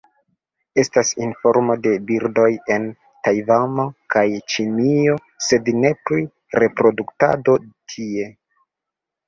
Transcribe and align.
Estas 0.83 1.09
informo 1.25 1.75
de 1.83 1.91
birdoj 2.07 2.47
en 2.77 2.87
Tajvano 3.27 3.87
kaj 4.15 4.25
Ĉinio, 4.55 5.15
sed 5.51 5.71
ne 5.85 5.95
pri 6.09 6.27
reproduktado 6.65 7.59
tie. 7.95 8.29